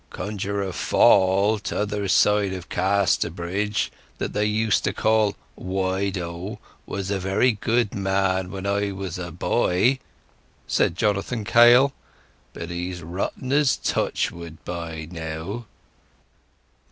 [0.09, 7.19] "Conjuror Fall, t'other side of Casterbridge, that they used to call 'Wide O', was a
[7.19, 9.99] very good man when I was a boy,"
[10.65, 11.93] said Jonathan Kail.
[12.51, 15.67] "But he's rotten as touchwood by now."